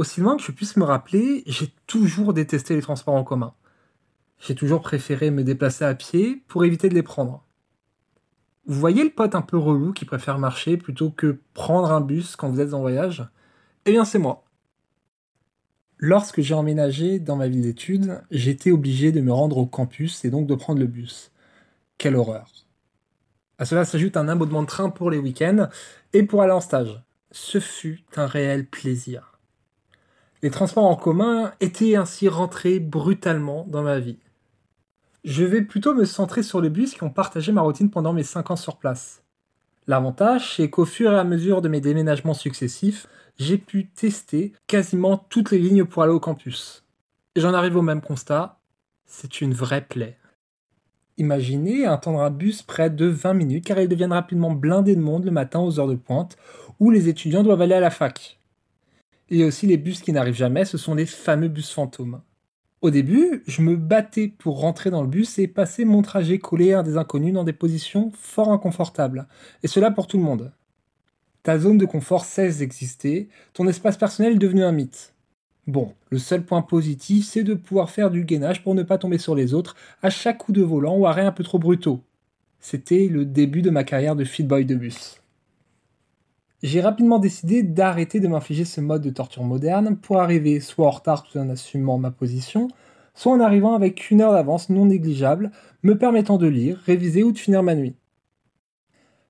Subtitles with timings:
[0.00, 3.52] Aussi loin que je puisse me rappeler, j'ai toujours détesté les transports en commun.
[4.38, 7.44] J'ai toujours préféré me déplacer à pied pour éviter de les prendre.
[8.64, 12.34] Vous voyez le pote un peu relou qui préfère marcher plutôt que prendre un bus
[12.34, 13.28] quand vous êtes en voyage?
[13.84, 14.46] Eh bien c'est moi.
[15.98, 20.30] Lorsque j'ai emménagé dans ma ville d'études, j'étais obligé de me rendre au campus et
[20.30, 21.30] donc de prendre le bus.
[21.98, 22.50] Quelle horreur.
[23.58, 25.68] À cela s'ajoute un abonnement de train pour les week-ends
[26.14, 27.02] et pour aller en stage.
[27.32, 29.29] Ce fut un réel plaisir.
[30.42, 34.18] Les transports en commun étaient ainsi rentrés brutalement dans ma vie.
[35.22, 38.22] Je vais plutôt me centrer sur les bus qui ont partagé ma routine pendant mes
[38.22, 39.22] 5 ans sur place.
[39.86, 43.06] L'avantage, c'est qu'au fur et à mesure de mes déménagements successifs,
[43.38, 46.84] j'ai pu tester quasiment toutes les lignes pour aller au campus.
[47.36, 48.60] J'en arrive au même constat,
[49.04, 50.16] c'est une vraie plaie.
[51.18, 55.26] Imaginez attendre un bus près de 20 minutes car il devient rapidement blindé de monde
[55.26, 56.38] le matin aux heures de pointe
[56.78, 58.39] où les étudiants doivent aller à la fac.
[59.32, 62.20] A aussi les bus qui n'arrivent jamais, ce sont les fameux bus fantômes.
[62.82, 66.72] Au début, je me battais pour rentrer dans le bus et passer mon trajet collé
[66.72, 69.28] à des inconnus dans des positions fort inconfortables,
[69.62, 70.52] et cela pour tout le monde.
[71.42, 75.14] Ta zone de confort cesse d'exister, ton espace personnel est devenu un mythe.
[75.66, 79.18] Bon, le seul point positif, c'est de pouvoir faire du gainage pour ne pas tomber
[79.18, 82.02] sur les autres à chaque coup de volant ou arrêt un peu trop brutaux.
[82.58, 85.20] C'était le début de ma carrière de feedboy de bus
[86.62, 90.90] j'ai rapidement décidé d'arrêter de m'infliger ce mode de torture moderne pour arriver soit en
[90.90, 92.68] retard tout en assumant ma position,
[93.14, 95.50] soit en arrivant avec une heure d'avance non négligeable,
[95.82, 97.96] me permettant de lire, réviser ou de finir ma nuit.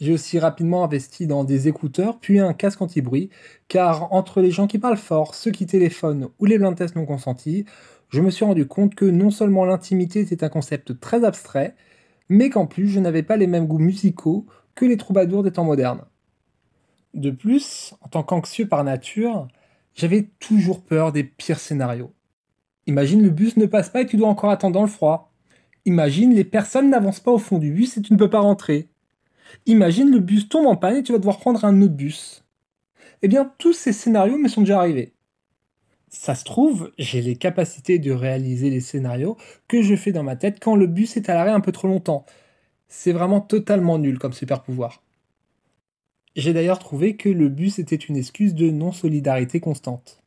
[0.00, 3.30] J'ai aussi rapidement investi dans des écouteurs puis un casque anti-bruit,
[3.68, 7.06] car entre les gens qui parlent fort, ceux qui téléphonent ou les blind tests non
[7.06, 7.66] consentis,
[8.08, 11.76] je me suis rendu compte que non seulement l'intimité était un concept très abstrait,
[12.28, 15.64] mais qu'en plus je n'avais pas les mêmes goûts musicaux que les troubadours des temps
[15.64, 16.04] modernes.
[17.14, 19.48] De plus, en tant qu'anxieux par nature,
[19.94, 22.14] j'avais toujours peur des pires scénarios.
[22.86, 25.32] Imagine le bus ne passe pas et tu dois encore attendre dans le froid.
[25.84, 28.88] Imagine les personnes n'avancent pas au fond du bus et tu ne peux pas rentrer.
[29.66, 32.44] Imagine le bus tombe en panne et tu vas devoir prendre un autre bus.
[33.20, 35.12] Eh bien, tous ces scénarios me sont déjà arrivés.
[36.08, 39.36] Ça se trouve, j'ai les capacités de réaliser les scénarios
[39.68, 41.88] que je fais dans ma tête quand le bus est à l'arrêt un peu trop
[41.88, 42.24] longtemps.
[42.88, 45.02] C'est vraiment totalement nul comme super pouvoir.
[46.34, 50.22] J'ai d'ailleurs trouvé que le bus était une excuse de non-solidarité constante.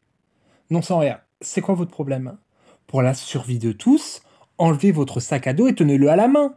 [0.69, 2.37] Non sans rien, c'est quoi votre problème?
[2.85, 4.21] Pour la survie de tous,
[4.57, 6.55] enlevez votre sac à dos et tenez-le à la main.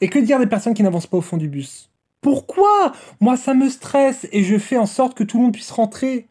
[0.00, 1.90] Et que dire des personnes qui n'avancent pas au fond du bus?
[2.20, 2.92] Pourquoi?
[3.20, 6.28] Moi ça me stresse et je fais en sorte que tout le monde puisse rentrer.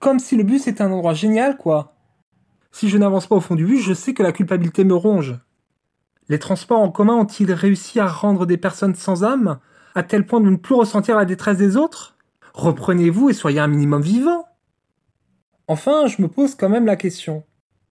[0.00, 1.94] Comme si le bus était un endroit génial, quoi.
[2.72, 5.38] Si je n'avance pas au fond du bus, je sais que la culpabilité me ronge.
[6.28, 9.58] Les transports en commun ont-ils réussi à rendre des personnes sans âme?
[9.98, 12.16] À tel point de ne plus ressentir la détresse des autres?
[12.54, 14.46] Reprenez-vous et soyez un minimum vivant.
[15.66, 17.42] Enfin, je me pose quand même la question.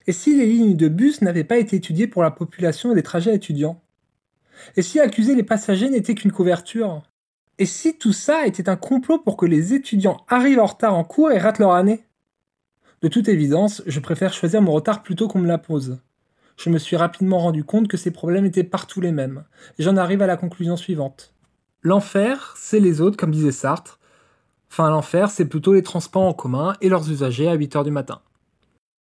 [0.07, 3.03] Et si les lignes de bus n'avaient pas été étudiées pour la population et les
[3.03, 3.81] trajets étudiants?
[4.78, 7.03] Et si accuser les passagers n'était qu'une couverture?
[7.59, 11.03] Et si tout ça était un complot pour que les étudiants arrivent en retard en
[11.03, 12.06] cours et ratent leur année?
[13.01, 16.00] De toute évidence, je préfère choisir mon retard plutôt qu'on me la pose.
[16.56, 19.44] Je me suis rapidement rendu compte que ces problèmes étaient partout les mêmes,
[19.78, 21.34] et j'en arrive à la conclusion suivante.
[21.88, 23.98] L'enfer, c'est les autres, comme disait Sartre.
[24.70, 27.92] Enfin, l'enfer, c'est plutôt les transports en commun et leurs usagers à 8 heures du
[27.92, 28.20] matin.